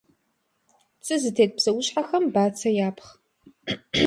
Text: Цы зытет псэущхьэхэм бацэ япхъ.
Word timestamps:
Цы 1.03 1.13
зытет 1.21 1.51
псэущхьэхэм 1.57 2.23
бацэ 2.33 2.69
япхъ. 2.87 3.09